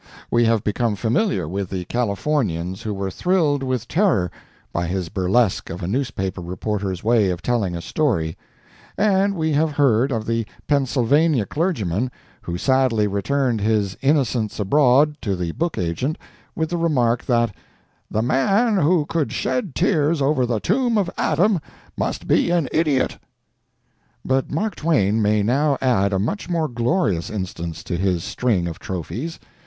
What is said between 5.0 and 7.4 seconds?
burlesque of a newspaper reporter's way